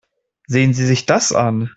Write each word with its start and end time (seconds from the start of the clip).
Sehen 0.47 0.73
Sie 0.73 0.87
sich 0.87 1.05
das 1.05 1.31
an. 1.31 1.69